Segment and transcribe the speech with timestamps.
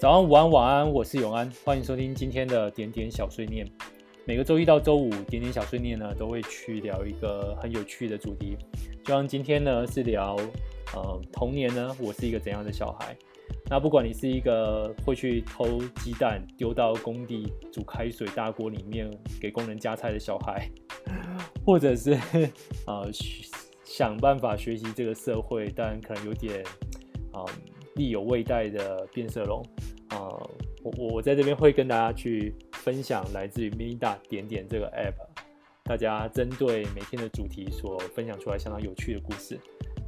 [0.00, 3.70] 早安、午安、晚安，我是永安，欢迎收听今天的点点小碎念。
[4.24, 8.56] 每个周一到周五，点点小碎念呢，都会去聊一个很有趣的主题。
[9.04, 10.36] 就像今天呢，是聊
[10.94, 13.14] 呃童年呢，我是一个怎样的小孩。
[13.68, 19.06] 那不管你是一个会去偷鸡蛋丢到工地煮开水大锅里面
[19.38, 20.66] 给工人夹菜的小孩，
[21.62, 22.18] 或者是
[22.86, 23.06] 呃
[23.84, 26.64] 想办法学习这个社会，但可能有点
[27.32, 27.44] 啊。
[27.44, 27.46] 呃
[27.96, 29.60] 力有未逮的变色龙、
[30.10, 30.50] 呃，
[30.82, 35.14] 我我在这边会跟大家去分享来自于 Minida 点点这个 app，
[35.84, 39.58] 大家针对每天的主题所分享出来相当有趣的故事。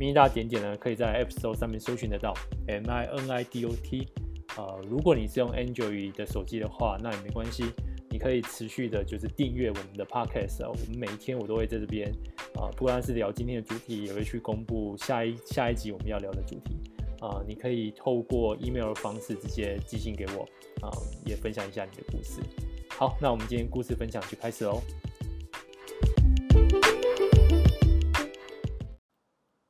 [0.01, 2.35] Minida 点点呢，可以在 App Store 上面搜寻得到
[2.67, 4.09] ，M I N I D O T。
[4.57, 7.65] 呃，如果你是用 Android 的手机的话，那也没关系，
[8.11, 12.11] 你可以持续的就是订阅我们的 Podcast，我们每一天我都会在这边
[12.57, 16.77] 啊、呃，不管是聊今天的主题，也会去公布下一下一集我们要聊的主题。
[17.23, 20.43] 啊、你可以透过 email 的方式直接寄信给我，
[20.85, 20.91] 啊、
[21.25, 22.41] 也分享一下你的故事。
[22.89, 24.81] 好，那我们今天故事分享就开始喽。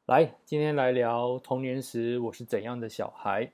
[0.07, 3.47] 来，今天来聊童年时我是怎样的小孩。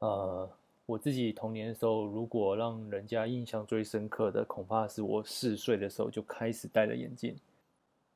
[0.00, 0.46] 呃，
[0.84, 7.34] 我自己童年的时候，如果让人家印象最深刻的，恐怕是我四岁的时候就开始戴了眼镜。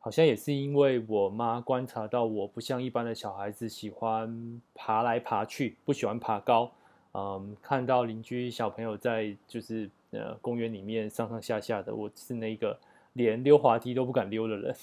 [0.03, 6.73] 好像也是因为我妈观察到我不像一般的小孩子喜欢爬来爬去，不喜欢爬高。
[7.13, 12.79] 嗯，看到邻居小朋友在就是呃公园里面上上下下的，我是那个
[13.13, 14.75] 连溜滑梯都不敢溜的人，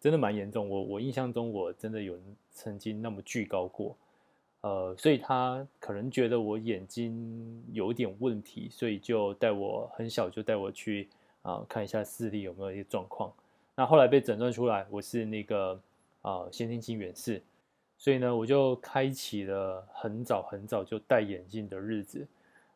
[0.00, 0.68] 真的蛮严重。
[0.68, 2.18] 我我印象中我真的有
[2.50, 3.96] 曾经那么惧高过。
[4.62, 11.08] 呃，所以他可能觉得我眼睛有点问题，所以就带我很小就带我去
[11.42, 13.32] 啊、看一下视力有没有一些状况。
[13.80, 15.80] 那后来被诊断出来，我是那个
[16.20, 17.42] 啊先天性远视，
[17.96, 22.28] 所以呢，我就开启了很早很早就戴眼镜的日子。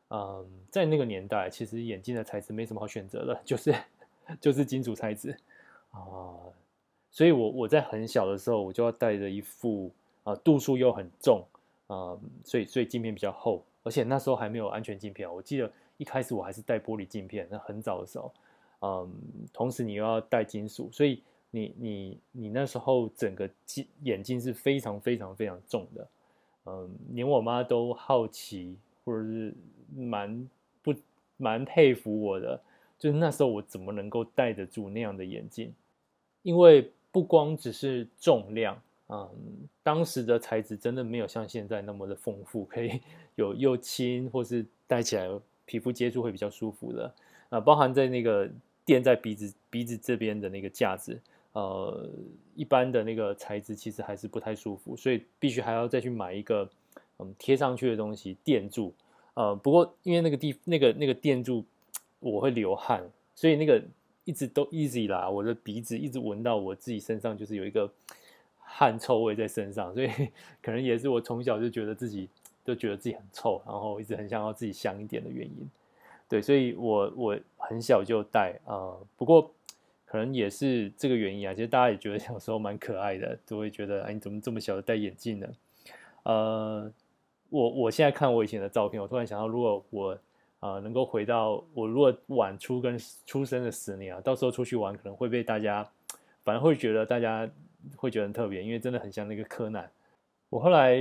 [0.09, 3.75] 嗯，在那个年代，其实眼镜的材质没什么好选择的，就是
[4.41, 5.37] 就是金属材质
[5.91, 6.33] 啊。
[7.11, 9.91] 所以我我在很小的时候，我就要戴着一副
[10.23, 11.45] 啊度数又很重
[11.87, 15.31] 啊，所以所以镜片比较厚，而且那时候还没有安全镜片。
[15.31, 18.33] 我记得一开始我还是戴玻璃镜片，那很早的时候。
[18.87, 19.11] 嗯，
[19.51, 26.09] 同时你又要戴金属，所以你你你那时候整个镜眼镜是非常非常非常重的，
[26.67, 29.55] 嗯，连我妈都好奇或者是
[29.97, 30.51] 蛮
[30.83, 30.95] 不
[31.39, 32.61] 蛮佩服我的，
[32.99, 35.73] 就是那时候我怎么能够戴得住那样的眼镜？
[36.43, 38.79] 因为不光只是重量，
[39.09, 39.31] 嗯，
[39.83, 43.01] 当时的材质真的没有像现在那么的丰富，可以
[43.37, 45.27] 有又轻或是戴起来
[45.65, 47.15] 皮肤接触会比较舒服的，
[47.49, 48.51] 啊，包含在那个。
[48.85, 51.21] 垫在鼻子鼻子这边的那个架子，
[51.53, 52.09] 呃，
[52.55, 56.69] 一般的那个材质其实还是不太舒服，所以必须还要再去买一个
[57.19, 58.93] 嗯贴上去的东西垫住。
[59.35, 61.65] 呃，不过因为那个地那个那个垫住
[62.21, 63.03] 我会流汗，
[63.35, 63.83] 所以那个
[64.25, 67.91] 一直都 easy 啦，我的鼻子一直闻到我自己身上就是有一个
[68.59, 70.09] 汗臭味在身上，所以
[70.63, 72.29] 可能也是我从小就觉得自己
[72.65, 75.69] 都觉得自己很臭，然后一直很想要自己香一点的原因。
[76.29, 79.53] 对，所以我我很小就戴啊、不过
[80.07, 81.53] 可能也是这个原因啊。
[81.53, 85.47] 其实大家也觉得 小时候蛮可爱的，都会觉得哎，你怎么这么小就戴眼镜呢？
[86.25, 86.93] 呃，
[87.51, 90.19] 我我现在看我以前的照片，我突然想到，如果我
[90.61, 95.87] 啊、能够回到我如果晚出跟出生的十年啊，到时候出去玩可能会被大家，
[96.43, 97.49] 反而会觉得大家
[97.97, 99.91] 会觉得很特别，因为真的很像那个柯南。
[100.49, 100.97] 我后来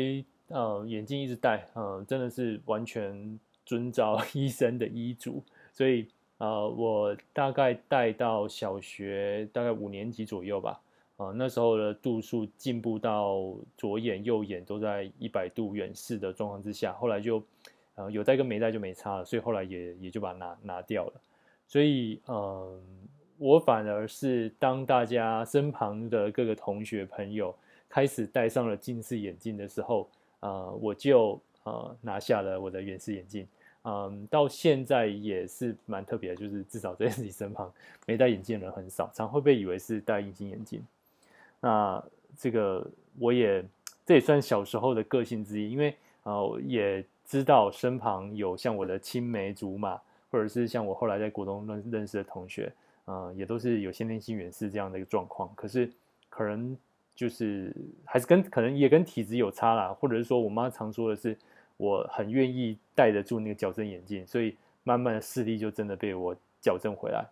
[0.50, 3.40] 呃眼镜一直戴，嗯、真的是完全。
[3.66, 6.08] 遵照 医生的医嘱，所以
[6.38, 10.82] 呃，我大概戴到小学大概五年级左右吧。
[11.16, 17.42] 啊、呃，那时候的度数进步到左眼右眼都在一百度远视的状况之下，后来就
[17.96, 21.14] 呃有戴跟没戴就没差了，所以后来也也就把它拿拿掉了。
[21.68, 22.80] 所以嗯、呃，
[23.38, 27.56] 我反而是当大家身旁的各个同学朋友
[27.88, 31.40] 开始戴上了近视眼镜的时候，啊、呃，我就。
[31.66, 33.48] 呃，拿下了我的远视眼镜，
[33.86, 37.72] 嗯，到现在也是蛮特别的，就是至少在自己身旁
[38.06, 40.86] 没戴眼镜的人很少，常会被以为是戴隐形眼镜。
[41.62, 42.04] 那
[42.38, 42.86] 这个
[43.18, 43.64] 我也
[44.06, 49.98] 这也算小时候的个性之一，因为呃也知道身旁有像我的青梅竹马，
[50.30, 52.70] 或者是像我后来在国中认认识的同学，
[53.06, 55.90] 呃，也都是有先天性远视这样的一个状况，可是
[56.28, 56.78] 可能
[57.16, 57.74] 就是
[58.04, 61.38] 还是跟可能也跟体质有差啦，或者是说我妈常说的是。
[61.78, 67.26] 我很愿意戴得住那个矫正眼镜，所以慢慢的视力就真的被我矫正回来。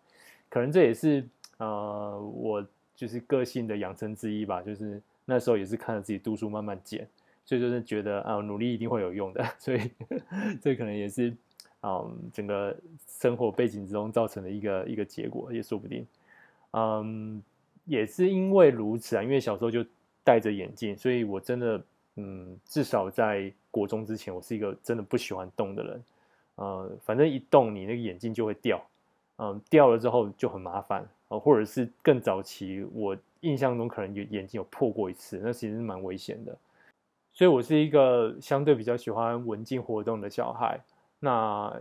[0.49, 1.25] 可能这也是
[1.57, 2.65] 呃我
[2.95, 7.07] 就是个性的养成之一吧，就是那时候也是看着自己度数慢慢减，
[7.45, 9.79] 所以就是觉得啊，努力一定会有用的， 所以
[10.61, 11.33] 这可能也是
[11.79, 12.03] 啊
[12.33, 12.75] 整个
[13.07, 16.05] 生活背景之中造成的一个一个结果，也说不定。
[16.71, 17.41] 嗯，
[17.85, 19.85] 也是因为如此啊，因为小时候就
[20.23, 21.83] 戴着眼镜，所以我真的
[22.15, 26.03] 嗯，至少在国中之前，我是一个真的不喜欢动的人。
[26.55, 28.81] 呃，反正一动你那个眼镜就会掉，
[29.37, 31.07] 嗯，掉了之后就很麻烦。
[31.29, 36.55] 呃，或者是更早期，我印象中可能有眼镜有破过一次，那其实是蛮危险的。
[37.31, 40.77] 所以我是一个相对比较喜欢文静活动的小孩。
[41.17, 41.73] 那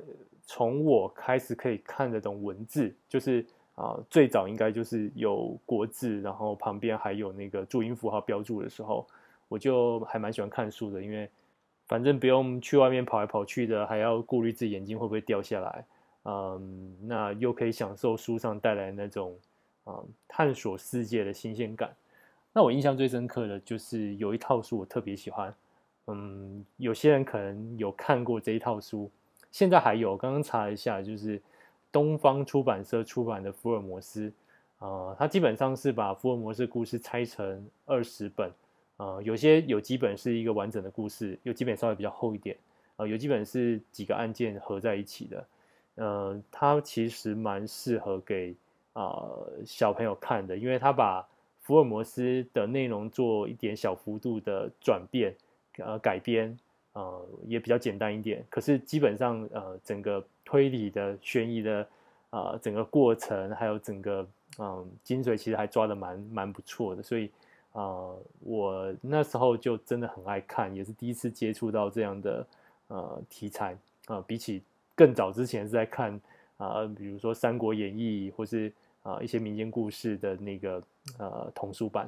[0.47, 3.45] 从我开始可以看得懂文字，就是
[3.75, 9.05] 啊，最早应该就是有国字，然后旁边还有那个注音符号标注的时候，
[9.51, 11.29] 我就还蛮喜欢看书的，因为
[11.89, 15.85] 反正不用去外面跑来跑去的，还要顾虑自己眼睛会不会掉下来。
[16.25, 19.37] 嗯，那又可以享受书上带来那种
[19.85, 19.99] 啊
[20.29, 21.91] 探索世界的新鲜感。
[22.53, 25.53] 那我印象最深刻的就是有一套书我特别喜欢。
[26.07, 29.11] 嗯，有些人可能有看过这一套书，
[29.51, 30.17] 现在还有。
[30.17, 31.41] 刚刚查了一下，就是
[31.91, 34.33] 东方出版社出版的《福尔摩斯》
[34.87, 38.51] 啊，它基本上是把福尔摩斯故事拆成二十本
[39.01, 42.55] 啊，有些有几本是一个完整的故事，有几本稍微比较厚一点
[42.97, 45.47] 啊，有几本是几个案件合在一起的。
[45.95, 48.55] 呃，它其实蛮适合给
[48.93, 51.27] 啊、呃、小朋友看的，因为它把
[51.63, 55.35] 福尔摩斯的内容做一点小幅度的转变，
[55.79, 56.55] 呃，改编，
[56.93, 58.45] 呃，也比较简单一点。
[58.51, 61.89] 可是基本上，呃，整个推理的、悬疑的，
[62.31, 64.27] 呃，整个过程还有整个，
[64.59, 67.03] 嗯、精髓其实还抓得蛮蛮不错的。
[67.03, 67.31] 所以，
[67.73, 72.47] 呃，我那时候就真的很爱看，也是第一次接触到这样的
[72.89, 73.77] 呃题材
[74.07, 74.63] 啊、比起。
[74.97, 76.21] 更早之前是在看
[76.59, 78.71] 啊、比如说《三国演义》或是
[79.03, 80.83] 啊、一些民间故事的那个
[81.17, 82.07] 呃童书版。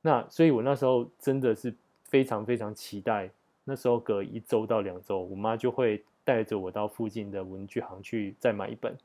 [0.00, 1.74] 那所以，我那时候真的是
[2.04, 3.28] 非常非常期待。
[3.64, 8.96] 那时候隔一周到两周，我妈就会带着我到附近的文具行去再买一本。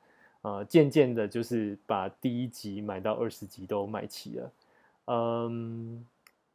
[0.44, 4.52] 呃，渐渐的，就是把第一集买到二十集都买齐了。
[5.06, 6.06] 嗯，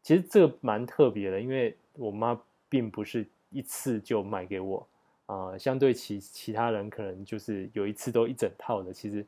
[0.02, 4.86] 其实这个蛮特别的，因为我妈并不是一次就买给我。
[5.26, 9.24] 啊、相对其其他人可能就是有一次都一整套的，其实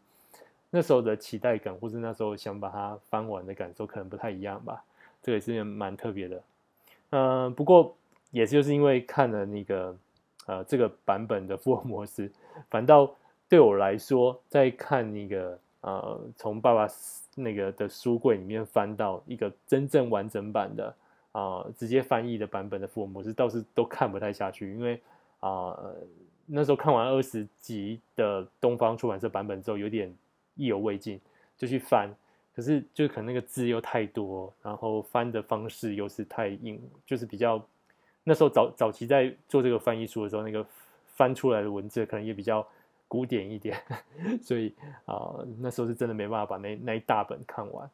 [0.68, 4.82] 那时候的期待感，或是那时候想把它翻完的感受，可能不太一样吧。
[5.22, 6.42] 这个也是蛮特别的。
[7.10, 7.94] 嗯、不过
[8.32, 9.96] 也就是因为看了那个
[10.46, 12.28] 呃这个版本的福尔摩斯，
[12.68, 13.14] 反倒
[13.48, 16.88] 对我来说，在看那个呃从爸爸
[17.36, 20.92] 那个的书柜里面翻到一个真正完整版的
[21.32, 25.00] 啊、直接翻译的版本的福尔摩斯，倒是都看不太下去，因为。
[25.40, 25.76] 啊、
[26.46, 30.08] 那时候看完二十集的东方出版社版本之后，有点
[30.54, 31.20] 意犹未尽，
[31.58, 32.08] 就去翻。
[32.54, 37.60] 可是就可能那个字又太多，然后翻的方式又是太硬，就是比较
[38.22, 40.64] 那时候早早期在做这个翻译书的时候，那个
[41.16, 42.64] 翻出来的文字可能也比较
[43.12, 43.76] 古典一点，
[44.40, 44.74] 所以
[45.04, 47.90] 啊、那时候是真的没办法把那那一大本看完。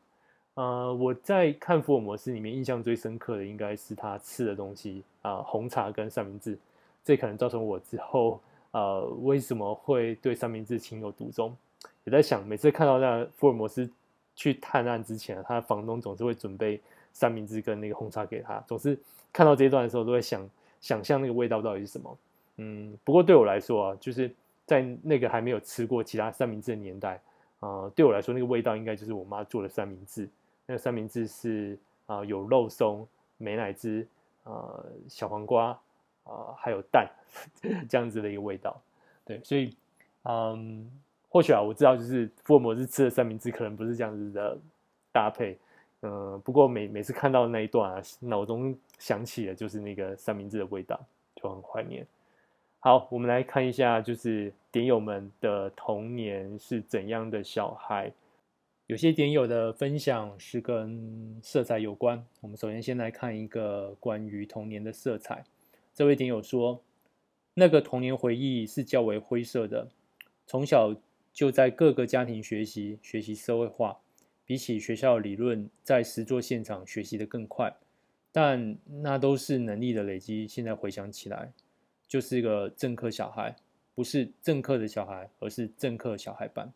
[0.54, 6.56] 呃，我在看福尔摩斯里面印象最深刻的应该是他吃的东西啊、红茶跟三明治。
[7.02, 11.56] 这可能造成我之后，呃，为什么会对三明治情有独钟？
[12.04, 13.90] 也在想，每次看到那福尔摩斯
[14.36, 16.80] 去探案之前，他的房东总是会准备
[17.12, 18.62] 三明治跟那个红茶给他。
[18.68, 18.96] 总是
[19.32, 20.48] 看到这一段的时候，都会想
[20.80, 22.16] 想象那个味道到底是什么。
[22.58, 24.30] 嗯，不过对我来说啊，就是
[24.68, 27.14] 在那个还没有吃过其他三明治的年代，
[27.58, 30.28] 啊、呃，对我来说那个味道应该就是我妈做的三明治。
[30.66, 33.04] 那个三明治是啊、有肉松、
[33.36, 34.06] 美乃滋、
[34.44, 35.76] 呃，小黄瓜。
[36.24, 37.10] 啊、呃，还有蛋
[37.88, 38.78] 这样子的一个味道，
[39.24, 39.74] 对，所以，
[40.24, 40.86] 嗯，
[41.30, 44.58] 或许啊，我知道就是福尔摩斯吃的三明治可能不是这样子的
[45.10, 45.56] 搭配，
[46.02, 51.00] 嗯、呃，不过每每次看到那一段啊，脑中想起的就是那个三明治的味道，
[51.36, 52.06] 就很怀念。
[52.80, 58.12] 好，我们来看一下，就是点友们的童年是怎样的小孩。
[58.86, 65.44] 有些点友的分享是跟色彩有关，我们首先先来看一个关于童年的色彩。
[65.92, 66.80] 这位点友说
[67.54, 69.88] ：“那个童年回忆是较为灰色的。
[70.46, 70.94] 从小
[71.32, 73.98] 就在各个家庭学习，学习社会化，
[74.46, 77.74] 比起学校理论，在实作现场学习的更快。
[78.30, 80.46] 但那都是能力的累积。
[80.46, 81.52] 现在回想起来，
[82.08, 83.54] 就是一个政客小孩，
[83.94, 86.72] 不是政客的小孩，而是政客小孩班。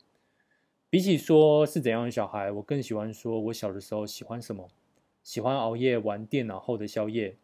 [0.91, 4.69] 比起说是怎样的小孩，我更喜欢说我小的时候喜欢什么，
[5.25, 7.35] 喜欢熬夜玩电脑后的宵夜。”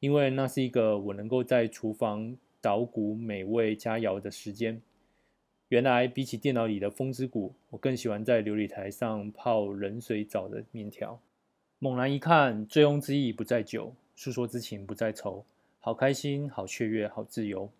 [0.00, 4.80] 因为那是一个我能够在厨房捣鼓美味佳肴的时间。
[5.68, 11.20] 原来比起电脑里的风之谷，我更喜欢在流理台上泡冷水澡的面条。
[11.78, 15.44] 猛然一看，醉翁之意不在酒，诉说之情不在愁，
[15.82, 17.70] 好开心，好雀跃，好自由。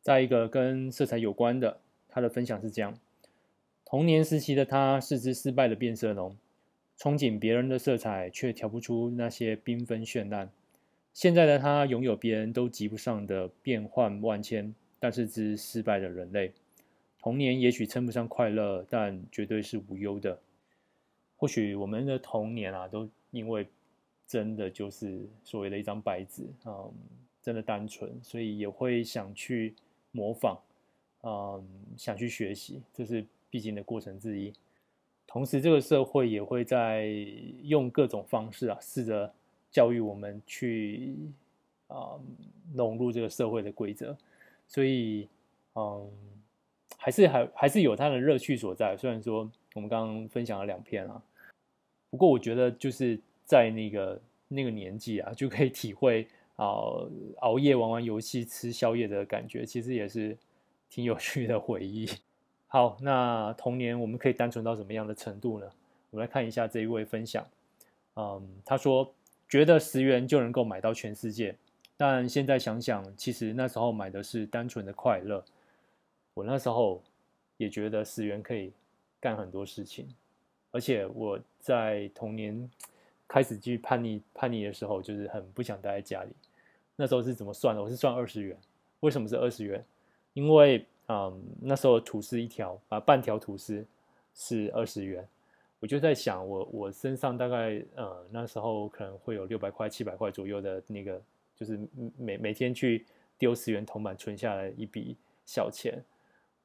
[0.00, 2.98] 再一个跟色彩有关的，他的分享是这样：
[3.84, 6.36] 童年时期的他是只失败的变色龙，
[6.98, 10.50] 憧憬别人的色彩，却调不出那些缤纷绚烂。
[11.14, 16.52] 现在的他拥有别人都及不上的变幻万千，但是只失败的人类。
[17.20, 20.40] 童年也许称不上快乐，但绝对是无忧的。
[21.36, 23.68] 或许我们的童年啊，都因为
[24.32, 26.90] 真的就是所谓的一张白纸，嗯，
[27.42, 29.74] 真的单纯，所以也会想去
[30.10, 30.56] 模仿，
[31.22, 31.62] 嗯，
[31.98, 34.50] 想去学习，这是必经的过程之一。
[35.26, 37.08] 同时，这个社会也会在
[37.64, 39.30] 用各种方式啊，试着
[39.70, 41.14] 教育我们去
[41.88, 42.18] 啊，
[42.72, 44.16] 融入这个社会的规则。
[44.66, 45.28] 所以，
[45.74, 46.10] 嗯。
[46.98, 48.96] 还是还还是有它的乐趣所在。
[48.96, 51.20] 虽然说我们刚刚分享了两篇啊，
[52.10, 53.18] 不过我觉得就是
[53.52, 54.18] 在那个
[54.48, 56.64] 那个年纪啊，就可以体会啊
[57.40, 60.34] 熬夜玩玩游戏、吃宵夜的感觉，其实也是
[60.88, 62.08] 挺有趣的回忆。
[62.66, 65.66] 好，那童年我们可以单纯到什么样的程度呢？
[66.10, 67.46] 我们来看一下这一位分享。
[68.16, 69.12] 嗯，他说
[69.46, 71.54] 觉得十元就能够买到全世界，
[71.98, 75.44] 但现在想想，其实那时候买的是单纯的快乐。
[76.32, 77.02] 我那时候
[77.58, 78.72] 也觉得十元可以
[79.20, 80.08] 干很多事情，
[80.70, 82.70] 而且我在童年
[83.32, 86.28] 开始去叛逆叛逆的时候，就是很不想待在家里。
[86.96, 87.82] 那时候是怎么算的？
[87.82, 88.54] 我是算二十元。
[89.00, 89.82] 为什么是二十元？
[90.34, 93.82] 因为嗯，那时候吐司一条啊，半条吐司
[94.34, 95.26] 是二十元。
[95.80, 101.18] 我就在想我，我身上大概呃那时候可能会有六百块、七百块左右的那个，
[101.56, 101.80] 就是
[102.18, 103.06] 每每天去
[103.38, 106.04] 丢十元铜板存下来一笔小钱。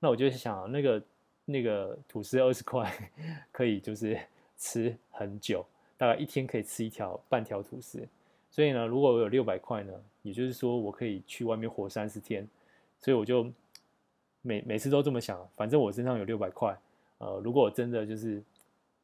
[0.01, 1.01] 那我就想，那个
[1.45, 2.91] 那个吐司二十块，
[3.53, 4.19] 可以就是
[4.57, 5.65] 吃很久，
[5.97, 8.07] 大概一天可以吃一条半条吐司。
[8.49, 12.47] 所以呢，如果我有六百块呢，也就是说我可以去外面活三十天。
[12.99, 13.45] 所以我就
[14.41, 16.75] 每每次都这么想，反正我身上有六百块，
[17.19, 18.41] 呃，如果我真的就是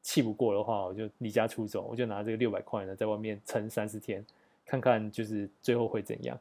[0.02, 4.26] 气不过的话，我就离家出走，我就拿这个六百块呢，在外面撑三十天，
[4.66, 6.38] 看看就是最后会怎样。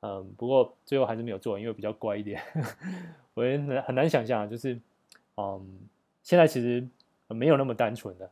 [0.00, 2.42] 嗯，不过最后还是没有做，因为比较乖一点。
[3.34, 4.76] 我也很难想象，就是，
[5.36, 5.78] 嗯，
[6.22, 6.84] 现在其实
[7.28, 8.28] 没有那么单纯的。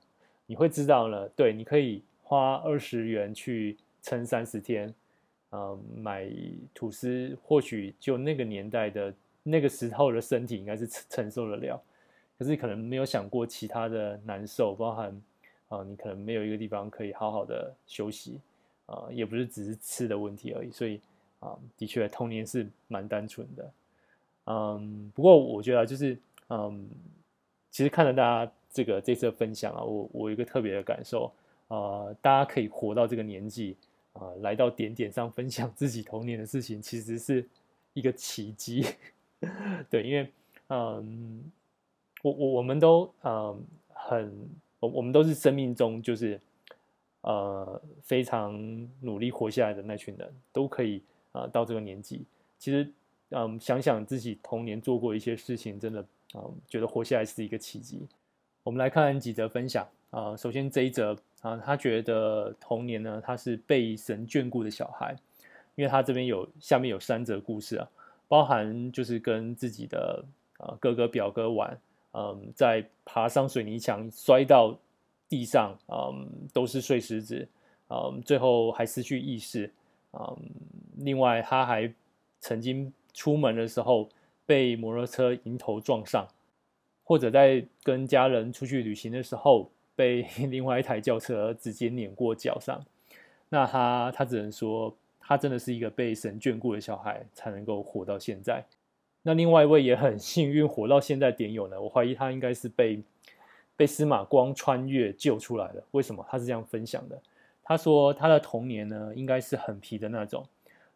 [0.48, 4.92] 你会知道呢，对，你可以花二十元去撑三十天，
[5.52, 6.28] 嗯，买
[6.74, 9.14] 吐司，或许就那个年代的
[9.44, 11.80] 那个时候的身体应该是承受得了。
[12.36, 15.22] 可是可能没有想过其他的难受，包含
[15.68, 18.40] 啊、你可能没有一个地方可以好好的休息，
[18.86, 21.00] 啊、也不是只是吃的问题而已，所以。
[21.40, 23.70] 啊，的确，童年是蛮单纯的，
[24.46, 26.84] 嗯，不过我觉得就是，嗯，
[27.70, 31.32] 其实看了大家这个这次的分享啊，我我有一个特别的感受，
[31.68, 33.76] 啊，大家可以活到这个年纪，
[34.12, 37.48] 啊，来到点点上分享自己童年的事情，其实是
[37.94, 38.84] 一个奇迹，
[39.90, 40.32] 对，因为，
[40.68, 41.50] 嗯，
[42.22, 44.48] 我我我们都，嗯，很，
[44.80, 46.40] 我我们都是生命中就是，
[47.22, 48.58] 呃，非常
[49.00, 51.02] 努力活下来的那群人，都可以。
[51.32, 52.24] 啊，到这个年纪，
[52.58, 52.90] 其实，
[53.28, 58.08] 嗯，想想自己童年做过一些事情，真的，嗯，觉得活下来是一个奇迹。
[58.68, 60.36] 我们来看几则分享啊。
[60.36, 65.16] 首先这一则啊，他觉得童年呢，他是被神眷顾的小孩，
[65.74, 67.88] 因为他这边有下面有三则故事啊，
[68.28, 70.22] 包含就是跟自己的
[70.58, 71.80] 啊哥哥表哥玩，
[72.12, 74.76] 嗯，在爬上水泥墙摔到
[75.30, 77.48] 地上，嗯，都是碎石子，
[77.88, 79.72] 嗯，最后还失去意识。
[80.12, 80.36] 嗯，
[80.98, 81.90] 另外他还
[82.38, 84.06] 曾经出门的时候
[84.44, 86.28] 被摩托车迎头撞上，
[87.08, 92.84] 或者在跟家人出去旅行的时候被 另外一台轿车直接碾过脚上。
[93.48, 98.62] 那他他只能说，他真的是一个被神眷顾的小孩，才能够活到现在。
[99.22, 103.02] 那另外一位也很 幸运活到现在点友呢，我怀疑他应该是被
[103.74, 105.82] 被司马光穿越救出来的。
[105.92, 106.22] 为什么？
[106.28, 107.18] 他是这样分享的。
[107.64, 110.44] 他说他的童年呢，应该是很皮的那种，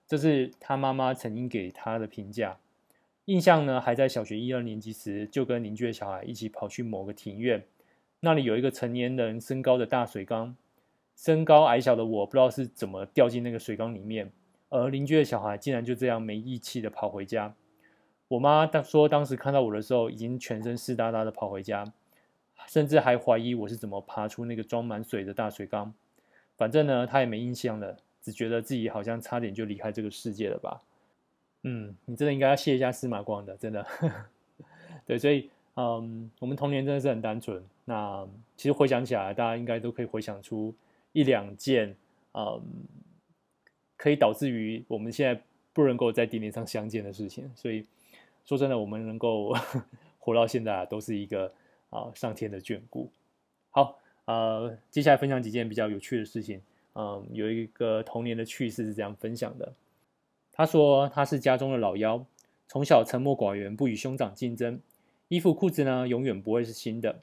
[0.06, 2.54] 这是他妈妈曾经给他的评价。
[3.26, 7.64] 印象呢，还在小学一二年级时，就跟邻居的小孩一起跑去某个庭院，
[8.18, 10.56] 那里有一个成年人身高的大水缸，
[11.16, 14.32] 身高矮小的我不知道是怎么掉进那个水缸里面，
[14.70, 17.54] 而邻居的小孩竟然就这样没义气的跑回家。
[18.26, 21.84] 我妈当说当时看到我的时候，已经全身湿哒哒的跑回家，
[22.66, 25.94] 甚至还怀疑我是怎么爬出那个装满水的大水缸。
[26.56, 30.82] 反正呢，他也没印象了，只觉得自己好像差点就离开这个世界了吧。
[31.62, 33.86] 嗯，你真的应该要谢一下司马光的，真的。
[35.06, 37.62] 对，所以嗯，我们童年真的是很单纯。
[37.84, 38.26] 那
[38.56, 40.74] 其实回想起来，大家应该都可以回想出
[41.12, 41.96] 一两件
[42.34, 42.62] 嗯
[43.96, 45.40] 可以导致于我们现在
[45.72, 47.50] 不能够在地面上相见的事情。
[47.54, 47.86] 所以
[48.44, 49.54] 说真的，我们能够
[50.18, 51.52] 活到现在啊，都是一个
[51.90, 53.10] 啊上天的眷顾。
[53.70, 56.60] 好，呃，接下来分享几件比较有趣的事情。
[56.94, 59.72] 嗯，有一个童年的趣事是这样分享的。
[60.52, 62.24] 他说他是家中的老幺，
[62.68, 64.78] 从小沉默寡言，不与兄长竞争，
[65.28, 67.20] 衣服裤子呢永远不会是新的。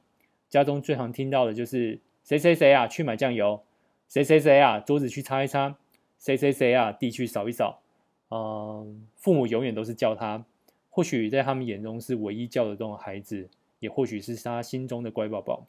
[0.49, 3.61] 家中最常听到的就是谁谁谁啊去买酱油，
[4.07, 5.77] 谁谁谁啊桌子去擦一擦。
[6.17, 7.79] 谁谁谁啊，地去扫一扫。
[8.29, 10.43] 嗯，父母永远都是叫他，
[10.89, 13.47] 或许在他们眼中是唯一叫得动的孩子，
[13.79, 15.65] 也或许是他心中的乖宝宝。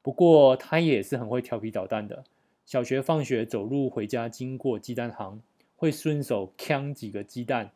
[0.00, 2.24] 不过他也是很会调皮捣蛋的。
[2.64, 5.42] 小学放学走路回家，经过鸡蛋行，
[5.84, 7.70] 会顺手抢几个鸡蛋，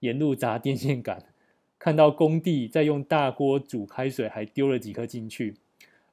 [0.00, 1.24] 沿路砸电线杆。
[1.78, 5.54] 看到工地在用大锅煮开水，还丢了几颗进去。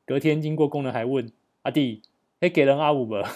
[0.06, 1.30] 隔天经过工人还问
[1.64, 2.02] 阿弟
[2.40, 3.30] ：“哎，给人阿五吧。”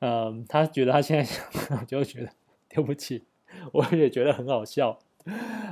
[0.00, 2.30] 嗯，他觉得他现在想， 就觉得
[2.68, 3.22] 对不起，
[3.70, 4.98] 我也觉得很好笑。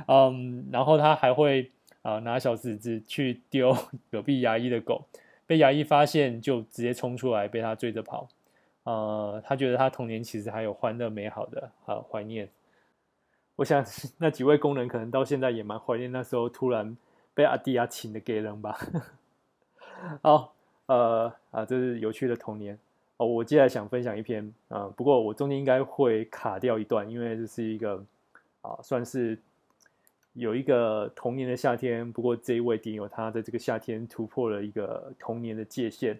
[0.07, 1.71] 嗯，然后他还会
[2.03, 3.75] 啊拿小石子去丢
[4.09, 5.03] 隔壁牙医的狗，
[5.45, 8.29] 被牙医发现就直接冲出来被他追着跑。
[8.83, 12.49] 呃，他觉得他童年其实还有欢乐美好的啊怀念。
[13.57, 13.85] 我想
[14.17, 16.97] 那几位工人可能到现在也蛮怀念那时候突然
[17.35, 18.77] 被阿迪亚请的给人吧。
[20.23, 20.55] 好，
[20.87, 22.79] 呃啊，这是有趣的童年。
[23.17, 28.03] 哦，我接下来想分享一篇啊、不过我中间应该会卡掉一段，因为这是一个
[28.61, 29.37] 啊，算是
[30.33, 32.11] 有一个童年的夏天。
[32.11, 36.19] 不过这一位点友他在这个夏天突破了一个童年的界限。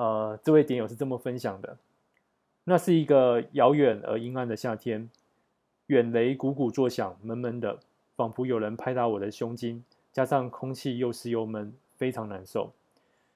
[0.00, 1.76] 呃，这位点友是这么分享的：
[2.64, 5.10] 那是一个遥远而阴暗的夏天，
[5.88, 7.80] 远雷鼓鼓作响，闷闷的，
[8.16, 12.72] 仿佛有人拍打我的胸襟，加上空气又湿又闷，非常难受。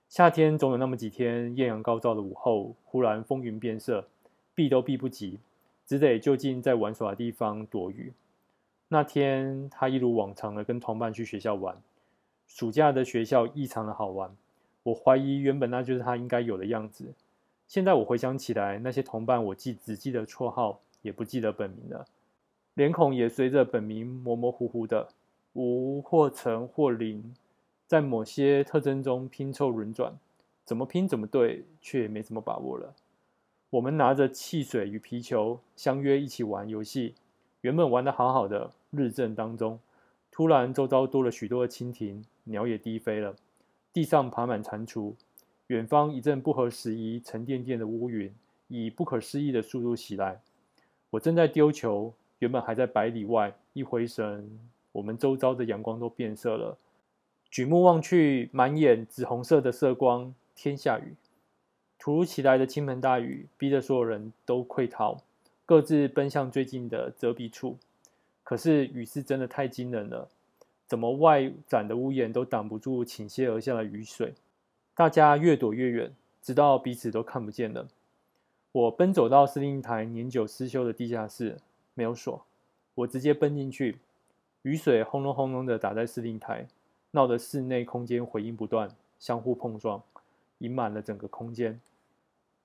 [0.08, 4.08] 夏天总有那么几天，艳阳高照的午后，忽然风云变色，
[4.54, 5.38] 避都避不及，
[5.84, 8.14] 只得就近在玩耍的地方躲雨。
[8.88, 11.76] 那天，他一如往常的跟同伴去学校玩。
[12.46, 14.34] 暑假的学校异常的好玩，
[14.84, 17.12] 我怀疑原本那就是他应该有的样子。
[17.66, 22.06] 现在我回想起来，那些同伴我记只记得绰号，也不记得本名了，
[22.74, 25.08] 脸孔也随着本名模模糊糊的，
[25.54, 27.34] 无或陈或零。
[27.86, 30.14] 在某些特征中拼凑轮转，
[30.64, 32.94] 怎么拼怎么对，却没什么把握了。
[33.70, 37.14] 我们拿着汽水与皮球，相约一起玩游戏。
[37.60, 39.78] 原本玩得好好的，日正当中，
[40.30, 43.34] 突然周遭多了许多的蜻蜓，鸟也低飞了，
[43.94, 45.14] 地上爬满蟾蜍。
[45.68, 48.34] 远方一阵不合时宜、沉甸甸的乌云，
[48.66, 50.42] 以不可思议的速度袭来。
[51.10, 54.58] 我正在丢球，原本还在百里外，一回神，
[54.90, 56.76] 我们周遭的阳光都变色了。
[57.48, 61.14] 举目望去，满眼紫红色的色光，天下雨。
[61.96, 65.22] 突如其来的倾盆大雨，逼得所有人都溃逃，
[65.64, 67.78] 各自奔向最近的遮蔽处。
[68.42, 70.28] 可是雨是真的太惊人了，
[70.94, 74.32] 怎么外展的屋檐都挡不住倾泻而下的雨水？
[74.94, 77.88] 大家越躲越远，直到彼此都看不见了。
[78.70, 81.56] 我奔走到司令台年久失修的地下室，
[81.94, 82.46] 没有锁，
[82.94, 83.98] 我直接奔进去，
[84.62, 86.68] 雨水轰隆轰隆的打在司令台。
[87.10, 90.00] 闹得室内空间回音不断，相互碰撞，
[90.58, 91.80] 盈满了整个空间。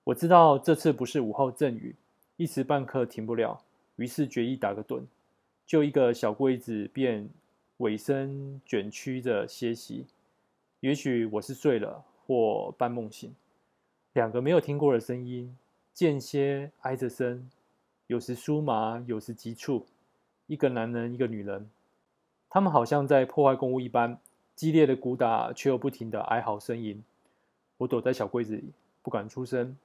[0.04, 1.96] 我知道这次不是午后阵雨，
[2.38, 3.60] 一时半刻停不了，
[3.96, 5.02] 于是决意打个盹，
[5.66, 7.28] 就一个小柜子便
[7.80, 10.06] 尾声卷曲着歇息。
[10.82, 13.34] 也许我是睡了，或半梦醒。
[14.12, 15.56] 两个没有听过的声音，
[15.94, 17.50] 间歇挨着声，
[18.08, 19.86] 有时酥麻，有时急促。
[20.48, 21.70] 一个男人，一个女人，
[22.50, 24.20] 他们好像在破坏公物一般。
[24.56, 27.02] 激烈的鼓打，却又不停的哀嚎呻吟。
[27.78, 29.78] 我躲在小柜子里，不敢出声，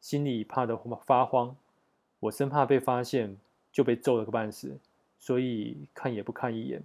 [0.00, 1.56] 心里怕得发慌。
[2.20, 3.36] 我生怕被发现，
[3.72, 4.78] 就被揍了个半死，
[5.18, 6.84] 所以看也不看一眼。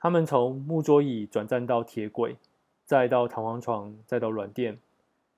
[0.00, 2.34] 他们从木桌椅转战到铁轨，
[2.86, 4.78] 再到弹簧床，再到软垫，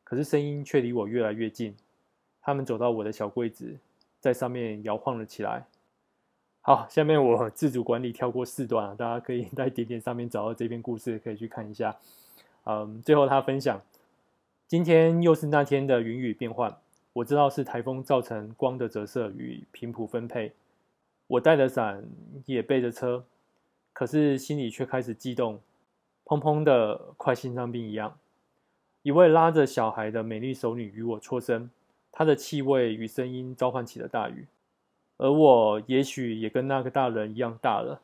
[0.05, 1.75] 可是声音却离我越来越近。
[2.41, 3.77] 他们走到我的小柜子，
[4.21, 5.67] 在上面摇晃了起来。
[6.61, 11.97] 好，下面我自主管理跳过四段啊，大家可以 在点点上面找到这篇故事，可以去看一下。
[12.65, 13.83] 嗯，最后他分享，
[14.69, 16.77] 今天又是那天的云雨变幻，
[17.15, 20.53] 我知道是台风造成光的折射与频谱分配。
[21.27, 22.05] 我带着伞，
[22.47, 23.25] 也背着车，
[23.93, 25.61] 可是心里却开始激动，
[26.25, 28.19] 砰砰的，快心脏病一样。
[29.03, 31.71] 一位拉着小孩的美丽熟女与我错身，
[32.11, 34.47] 她的气味与声音召唤起了大雨。
[35.19, 38.01] 而我也许也跟那个大人一样大了。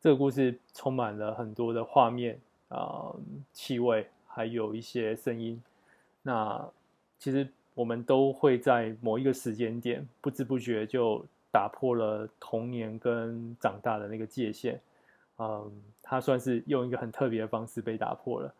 [0.00, 2.38] 这个故事充满了很多的画面
[2.68, 3.14] 啊、
[3.52, 5.62] 气味，还有一些声音。
[6.22, 6.68] 那
[7.18, 14.80] 其实我们都会在某一个时间点，不知不觉就打破了童年跟长大的那个界限。
[15.38, 15.70] 嗯，
[16.02, 18.54] 它算是用一个很特别的方式被打破了，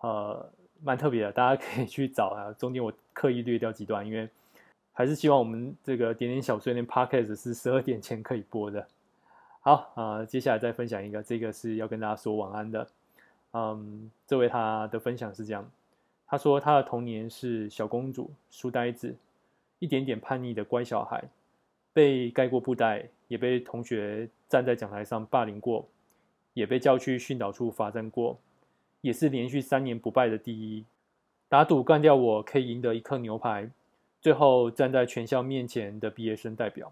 [0.00, 0.50] 呃，
[0.82, 2.52] 蛮特别的，大家可以去找啊。
[2.58, 4.28] 中间我刻意略掉几段，因为
[4.92, 8.86] 还是希望我们这个点点小碎念 Podcast 是十二点前可以播的。
[9.60, 12.86] 好啊，接下来再分享一个，这个是要跟大家说晚安的。
[13.52, 15.68] 嗯，这位他的分享是这样。
[16.26, 19.14] 他说他的童年是小公主、书呆子，
[19.78, 21.22] 一点点叛逆的乖小孩，
[21.92, 25.86] 被盖过布袋，也被同学站在讲台上霸凌过，
[26.56, 28.38] 也被叫去训导处罚站过，
[29.02, 30.86] 也是连续三年不败的第一，
[31.50, 33.68] 打赌干掉我可以赢得一客牛排，
[34.22, 36.90] 最后站在全校面前的毕业生代表，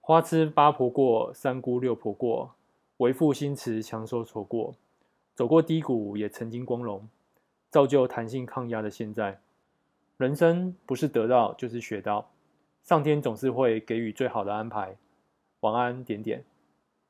[0.00, 2.54] 花痴八婆过，三姑六婆过，
[2.98, 4.76] 为赋新词强说愁过，
[5.34, 7.08] 走过低谷也曾经光荣。
[7.70, 9.40] 造就弹性抗压的现在，
[10.18, 12.30] 人生不是得到就是学到，
[12.84, 14.96] 上天总是会给予最好的安排。
[15.60, 16.42] 晚安，点点。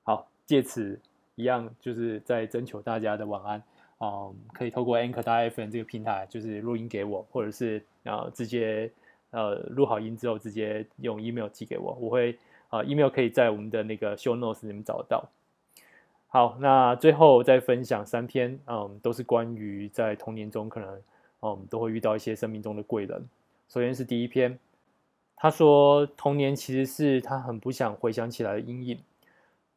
[0.03, 0.99] 好，借此
[1.39, 3.63] 一样，就是在征求大家的晚安。
[4.01, 8.91] 嗯，可以透过 Anchor FM 这个平台，就是录音给我，或者是呃直接
[9.31, 12.37] 呃录好音之后直接用 email 寄给我，我会
[12.71, 15.29] 呃 email 可以在我们的那个 show notes 里面找到。
[16.29, 21.03] 好，那最后再分享三篇，嗯，都是关于在童年中可能，
[21.43, 23.25] 嗯，都会遇到一些生命中的贵人。
[23.69, 24.59] 首先是第一篇，
[25.37, 28.99] 他说童年其实是他很不想回想起来的阴影。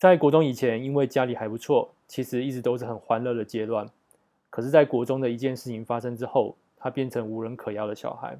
[0.01, 3.87] 在国中以前，因为家里还不错，其实一直都是很欢乐的阶段。
[4.49, 8.39] 可是，在国中的一件事情发生之后，他变成无人可要的小孩。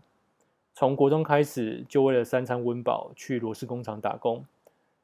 [0.74, 4.43] 从国中开始，就为了三餐温饱去螺丝工厂打工，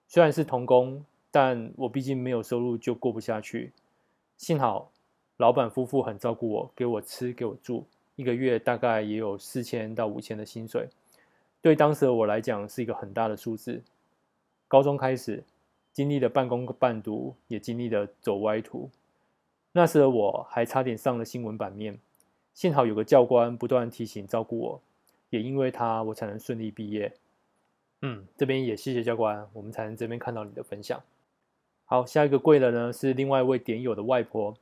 [0.07, 1.05] 虽然是童工。
[1.29, 3.71] 但我毕竟没有收入，就过不下去。
[4.37, 4.89] 幸好
[5.35, 7.83] 老板夫妇很照顾我，给我吃，给我住，
[8.15, 10.89] 一个月大概也有四千到五千的薪水。
[11.61, 13.83] 对当时的我来讲，是一个很大的数字。
[14.67, 15.43] 高中开始，
[15.97, 18.91] 经历了半工半读，也经历了走歪途。
[19.71, 21.97] 那时的我还差点上了新闻版面，
[22.53, 24.81] 幸好有个教官不断提醒照顾我，
[25.31, 27.11] 也因为他，我才能顺利毕业。
[28.03, 31.01] 嗯，这边也谢谢教官，我们才能这边看到你的分享。
[31.85, 34.55] 好，下一个贵人呢是另外一位点友的外婆。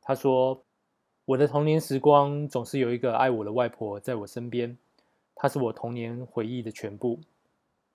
[0.00, 0.62] 她说
[1.26, 4.78] ：“我的童年时光总是有一个爱我的外婆在我身边，
[5.34, 7.20] 她是我童年回忆的全部。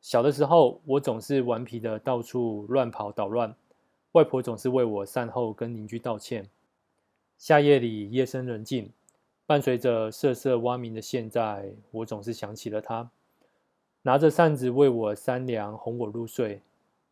[0.03, 3.55] 小的时候，我总是顽皮的到处乱跑捣乱，
[4.11, 6.49] 外婆总是为我善后跟邻居道歉。
[7.37, 8.91] 夏夜里夜深人静，
[9.45, 13.09] 伴随着瑟瑟蛙鸣的现在，我总是想起了她，
[14.01, 16.61] 拿着扇子为我扇凉，哄我入睡。”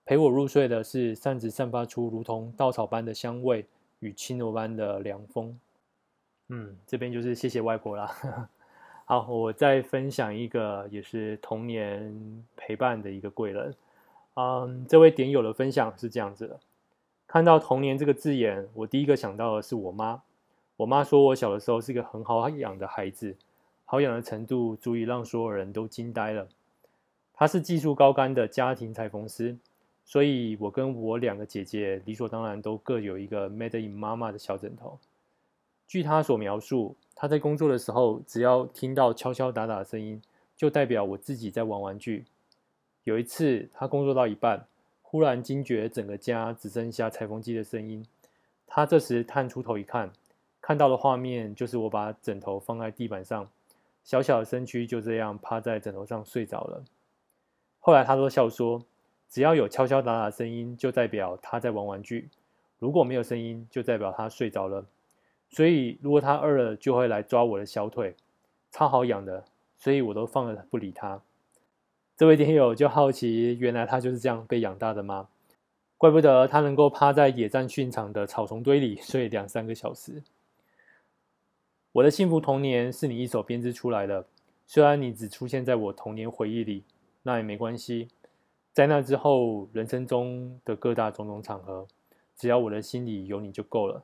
[0.03, 3.65] 陪我入睡的是扇子散发出如同稻草般的香味
[3.99, 5.57] 与轻柔般的凉风。
[6.49, 8.49] 嗯，这边就是谢谢外婆啦。
[9.11, 13.75] 好，我再分享一个也是童年陪伴的一个贵人。
[14.35, 16.57] 嗯，这位点友的分享是这样子的：
[17.27, 20.23] 看到童年这个字眼，我第一个想到的是我妈。
[20.77, 23.35] 我妈说我小的时候是一个很好养的孩子，
[23.83, 26.47] 好养的程度足以让所有人都惊呆了。
[27.33, 29.57] 她是技术高竿的家庭裁缝师。
[30.05, 34.97] 所以，我跟我两个姐姐理所当然都各有一个 Made in Mama 的小枕头。
[35.85, 40.19] 据她所描述，他在工作的时候，只要听到敲敲打打的声音，
[40.57, 42.25] 就代表我自己在玩玩具。
[43.03, 44.65] 有一次，他工作到一半，
[45.03, 48.03] 忽然惊觉整个家只剩下裁缝机的声音。
[48.65, 50.11] 他这时探出头一看，
[50.59, 53.47] 看到的画面就是我把枕头放在地板上，
[54.03, 56.83] 小小的身躯就这样趴在枕头上睡着了。
[57.79, 58.83] 后来，他都笑说。
[59.29, 62.29] 只要有敲敲打打的声音，就代表他在玩玩具；
[62.79, 64.83] 如果没有声音，就代表他睡着了。
[65.51, 68.15] 所以，如果他饿了，就会来抓我的小腿，
[68.71, 69.43] 超好养的。
[69.77, 71.21] 所以我都放了不理他。
[72.15, 75.27] 这位点友就好奇，原来他就是这样被养大的吗？
[75.97, 80.21] 怪不得他能够趴在野战训场的草丛堆里睡两三个小时。
[81.93, 84.25] 我的幸福童年是你一手编织出来的，
[84.65, 86.83] 虽然你只出现在我童年回忆里，
[87.23, 88.07] 那也没关系。
[88.71, 91.87] 在那之后，人生中的各大种种场合，
[92.37, 94.03] 只要我的心里有你就够了。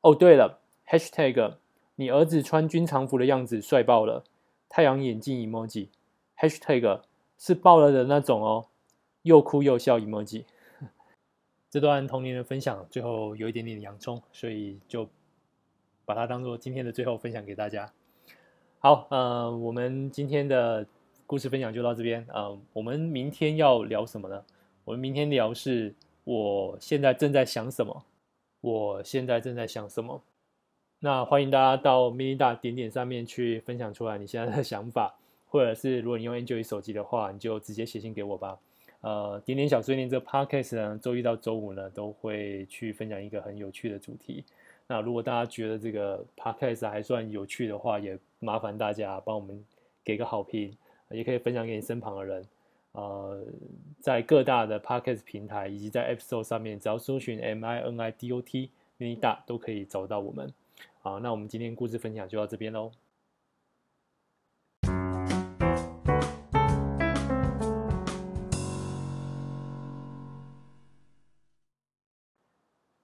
[0.00, 1.56] 哦，对了，#hashtag
[1.96, 4.24] 你儿子穿军常服的样子帅爆了，
[4.68, 7.02] 太阳眼镜 emoji，#hashtag
[7.38, 8.66] 是爆了的那种哦，
[9.22, 10.44] 又哭又笑 emoji。
[11.70, 15.08] 这段童年的分享最后有一点点洋葱，所以就
[16.04, 17.92] 把它当做今天的最后分享给大家。
[18.78, 20.86] 好，呃，我们今天的。
[21.26, 24.44] 故事分享就到这边，呃，我们明天要聊什么呢？
[24.84, 28.04] 我们明天聊是我现在正在想什么，
[28.60, 30.22] 我现在正在想什么。
[31.00, 35.16] 那欢迎大家到 mini 大点点上面去分享出来你现在的想法。
[35.52, 38.56] 或者是如果你用 Android 手机的话，你就直接写信给我吧。
[39.00, 44.44] 呃，点点小碎念这个 Podcast 呢，周一到周五呢都会去分享一个很有趣的主题。
[44.86, 49.64] 那如果大家觉得这个 Podcast 还算有趣的话，也麻烦大家帮我们
[50.04, 50.72] 给个好评，
[51.10, 52.46] 也可以分享给你身旁的人。
[52.92, 53.44] 呃，
[54.00, 60.52] 在各大的 Podcast 平台以及在 App Store 上面，只要搜寻 M I N I D O T MINIDOT 都可以找到我们。
[61.00, 62.90] 好，那我们今天故事分享就到这边喽。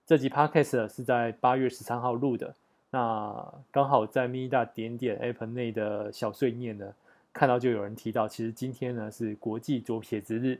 [0.04, 2.54] 这集 Podcast 是在八月十三号录的，
[2.90, 6.94] 那刚好在 MINIDOT 点点 App 内的小碎念呢，
[7.36, 10.58] 看到就有人提到，其实今天呢是国际左撇子日，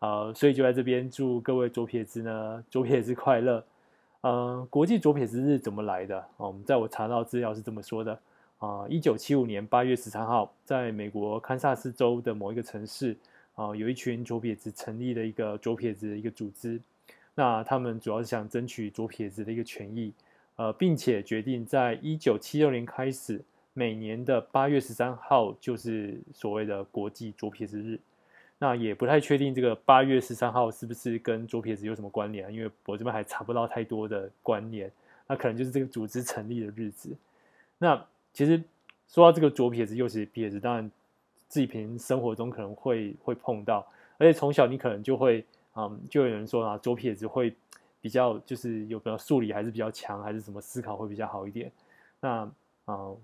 [0.00, 3.64] 呃，所以就在这边祝各位左撇子呢左撇子快乐。
[4.22, 6.26] 呃，国际左撇子日怎么来的？
[6.36, 8.18] 我们在我查到资料是这么说的
[8.58, 13.16] 啊，一九七五年八月十三号，在美国堪萨斯州的某一个城市
[13.54, 16.80] 啊，有一群左撇子成立了一个左撇子的一个组织。
[17.36, 20.12] 那他们主要是想争取左撇子的一个权益，
[20.56, 23.40] 呃，并且决定在一九七六年开始，
[23.78, 28.00] 每年的八月十三号就是所谓的国际左撇子日。
[28.58, 32.50] 那也不太确定这个八月十三号是不是跟左撇子有什么关联啊？
[32.50, 34.90] 因为我这边还查不到太多的关联。
[35.28, 37.16] 那可能就是这个组织成立的日子。
[37.78, 38.60] 那其实
[39.06, 40.90] 说到这个左撇子、右撇子，当然
[41.46, 43.86] 自己平时生活中可能会会碰到，
[44.16, 45.44] 而且从小你可能就会，
[45.76, 47.54] 嗯，就有人说啊，左撇子会
[48.00, 51.70] 比较就是有比较数理还是比较强，还是什么思考会比较好一点。
[52.20, 52.50] 那
[52.86, 53.14] 啊、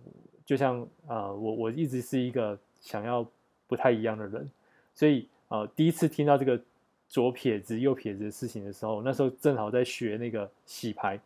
[0.44, 3.26] 就像啊、呃，我我一直是一个想要
[3.66, 4.50] 不太一样的人。
[4.94, 6.60] 所以，呃，第一次听到这个
[7.08, 11.18] 左撇子、右撇子的事情的时候，那时候正好在学那个洗牌，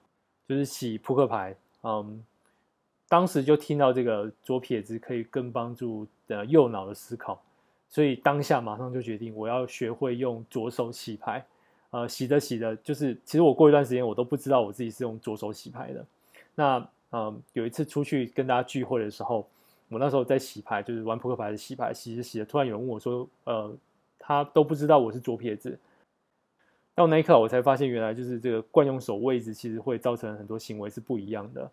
[0.47, 1.55] 就是洗扑克牌。
[1.83, 2.25] 嗯，
[3.09, 7.41] 当时就听到这个左撇子可以更帮助的右脑的思考，
[7.89, 11.45] 所以当下马上就决定我要学会用左手洗牌。
[11.91, 16.05] 呃，洗着洗着，就是其实我过一段时间我都不知道我自己是用左手洗牌的。
[16.55, 19.49] 那，嗯，有一次出去跟大家聚会的时候。
[19.91, 23.75] 我那时候在洗牌，就是玩扑克牌的洗牌，洗着洗着，突然有人问我说：“呃，
[24.19, 25.79] 他都不知道我是左撇子。”
[26.95, 31.71] 到那一刻，我才发现原来就是这个惯用手位置，其实会造成很多行为是不一样的。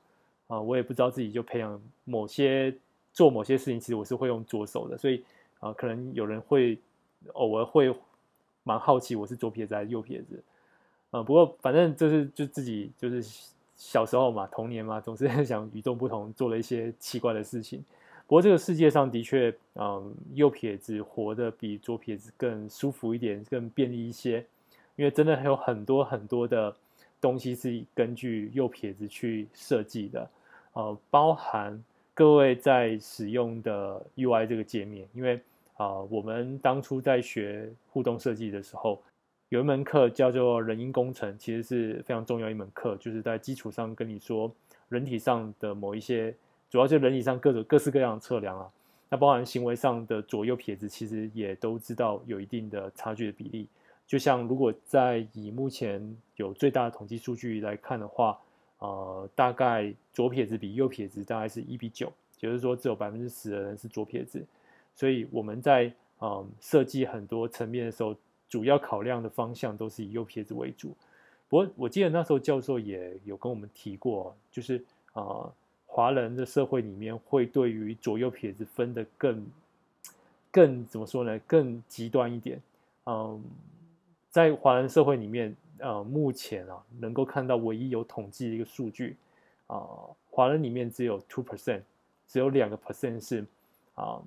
[0.48, 2.74] 啊、我也不知道自己就培养某些
[3.12, 5.22] 做某些事情，其实我是会用左手的，所以
[5.60, 6.80] 啊、可能有人会
[7.34, 7.94] 偶尔会
[8.64, 10.42] 蛮好奇我是左撇子还是右撇子。
[11.12, 13.22] 啊、不过反正就是就自己就是
[13.76, 17.84] 小时候嘛，童年嘛，总是很 想与众不同，做了一些奇怪的事情。
[18.28, 24.44] 不过这个世界上的确，嗯，右撇子活得比左撇子更舒服一点，更便利一些。
[24.96, 26.74] 因为真的还有很多很多的
[27.20, 30.30] 东西是根据右撇子去设计的，
[30.74, 31.84] 呃，包含
[32.14, 35.08] 各位在使用的 UI 这个界面。
[35.14, 35.36] 因为
[35.76, 39.04] 啊、呃，我们当初在学互动设计的时候，
[39.56, 44.54] 有一门课叫做人因工程，其实是非常重要一门课，就是在基础上跟你说
[44.90, 46.36] 人体上的某一些。
[46.70, 48.70] 主要就人体上各种各式各样的测量啊，
[49.08, 53.70] 那包含行为上的左右撇子，其实也都知道有一定的差距的比例。
[54.06, 58.38] 就像如果在以目前有最大的统计数据来看的话，
[58.80, 64.44] 呃，大概左撇子比右撇子大概是一比九，也就是说只有百分之十的人是左撇子。
[64.96, 65.90] 所以我们在
[66.20, 68.14] 嗯设计很多层面的时候，
[68.50, 70.96] 主要考量的方向都是以右撇子为主。
[71.50, 74.78] 不过我记得那时候教授也有跟我们提过，就是
[75.14, 75.22] 啊。
[75.22, 75.54] 呃
[75.88, 79.48] 华人的社会里面会对于左右撇子分得更、
[80.52, 81.40] 更怎么说呢？
[81.48, 82.62] 更极端一点。
[83.06, 83.42] 嗯，
[84.30, 89.16] 在华人社会里面，呃，目前啊，能够看到唯一有统计的一个数据
[89.68, 89.88] 啊，
[90.30, 91.80] 华人里面只有 two percent，
[92.28, 93.46] 只有两个 percent 是
[93.94, 94.22] 啊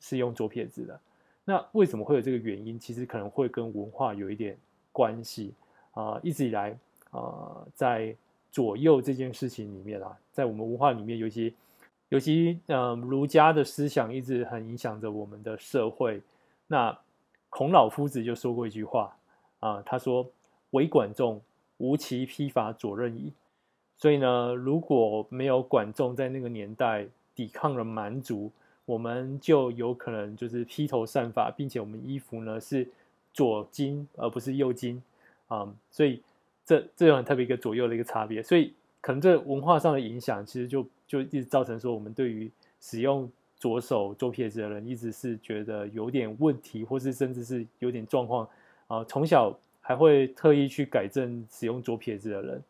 [0.00, 1.00] 是用左撇子的。
[1.44, 2.78] 那为什么会有这个原因？
[2.78, 4.56] 其实可能会跟文化有一点
[4.92, 5.52] 关系
[5.92, 6.20] 啊。
[6.22, 6.76] 一直以来
[7.10, 8.14] 啊，在
[8.52, 11.54] 左右这件事情里面啊，在我们文化里面，尤其
[12.10, 16.20] 尤其嗯，儒家的思想一直很影响着我们的社会。
[16.66, 16.96] 那
[17.48, 19.16] 孔老夫子就说过一句话
[19.58, 20.24] 啊，他说
[20.70, 21.40] ：“唯管仲，
[21.78, 23.32] 无其披发左任矣。”
[23.98, 28.50] 所以呢，如果没有管仲在那个年代抵抗了蛮族，
[28.90, 32.88] 我们就有可能就是披头散发，并且我们衣服呢是
[33.32, 35.02] 左襟而不是右襟
[35.48, 36.22] 啊，所以。
[36.62, 42.48] 这这有很特别一个左右的一个差别，所以可能这文化上的影响，其实就就一直造成说，我们对于
[42.80, 48.48] 使用左手左撇子的人，一直是觉得有点问题，或是甚至是有点状况
[48.86, 49.02] 啊。
[49.02, 52.62] 从小还会特意去改正使用左撇子的人，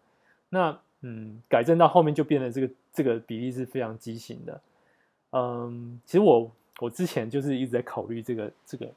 [0.48, 4.59] 那嗯，改正到后面就变得这个这个比例是非常畸形的。
[5.32, 8.92] 嗯，其实我我之前就是一直在考虑这个这个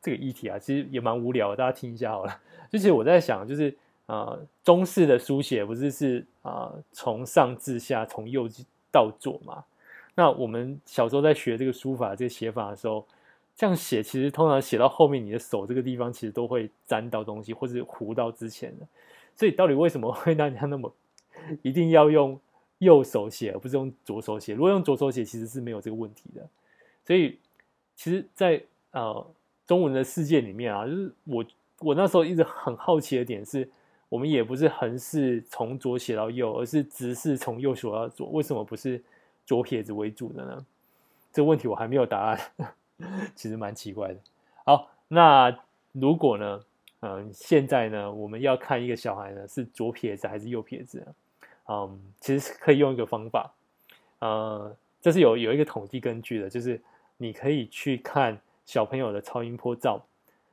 [0.00, 2.40] 这个议题啊，其实也蛮无聊的，大家听一下好了。
[2.70, 3.74] 就其实我在想，就是
[4.06, 8.48] 呃，中式的书写不是是啊，从上至下，从右
[8.90, 9.64] 到左嘛？
[10.14, 13.06] 那我们小时候在学这个书法、这个写法的时候，
[13.56, 18.86] 这样写其实通常写到后面，你的手这个地方其实都会沾到东西，或是糊到之前的。
[19.34, 20.92] 所以到底为什么会大家那么
[21.62, 22.38] 一定要用
[22.82, 24.54] 右手写，而不是用左手写？
[24.54, 26.48] 如果用左手写，其实是没有这个问题的。
[27.04, 27.38] 所以
[27.94, 29.26] 其实在，在呃
[29.66, 31.44] 中文的世界里面啊，就是我
[31.78, 33.68] 我那时候一直很好奇的点是，
[34.08, 39.02] 我们也不是横式从左写到右，而是直式从右写到左，为什么不是
[39.46, 40.66] 左撇子为主的呢？
[41.32, 42.40] 这个问题我还没有答案，
[43.36, 44.16] 其实蛮奇怪的。
[44.64, 45.56] 好，那
[45.92, 46.60] 如果呢？
[47.04, 51.04] 嗯，现在呢，我们要看一个小孩呢是左撇子还是右撇子？
[51.72, 53.54] 嗯，其实是可以用一个方法，
[54.18, 56.78] 呃，这是有有一个统计根据的，就是
[57.16, 60.04] 你可以去看小朋友的超音波照，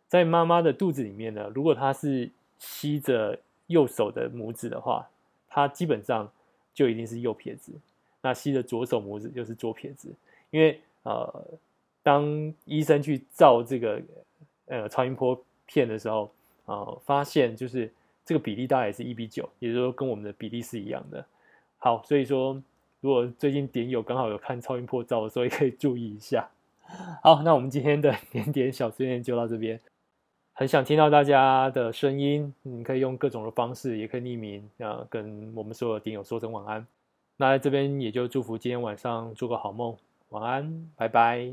[0.08, 5.10] 在妈妈的肚子里面呢，如果他是吸着右手的拇指的话，
[5.50, 6.32] 他基本上
[6.74, 7.74] 就一定是右撇子；
[8.22, 10.14] 那吸着左手拇指就是左撇子。
[10.52, 11.46] 因为呃，
[12.02, 14.02] 当医生去照这个
[14.68, 16.32] 呃超音波片的时候，
[16.66, 17.92] 呃，发现就是
[18.30, 21.26] 这个比例大概也是一比九，也就是说跟我们的比例是一样的。
[21.80, 22.62] 好，所以说
[23.02, 26.48] 如果最近点友刚好有看超音波照的时候，也可以注意一下。
[27.24, 29.80] 好，那我们今天的点点小碎念就到这边。
[30.54, 36.86] 很想听到大家的声音，你可以用各种的方式，也可以匿名啊，跟我们所有点友说声晚安。
[37.38, 39.98] 那在这边也就祝福今天晚上做个好梦，
[40.30, 41.52] 晚安，拜拜。